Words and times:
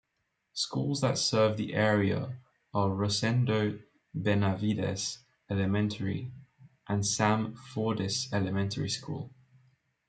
Schools 0.53 1.01
that 1.01 1.19
serve 1.19 1.57
the 1.57 1.75
area 1.75 2.39
are 2.73 2.89
Rosendo 2.89 3.79
Benavides 4.15 5.19
Elementary 5.47 6.31
and 6.87 7.05
Sam 7.05 7.53
Fordyce 7.53 8.27
Elementary 8.33 8.89
School. 8.89 9.31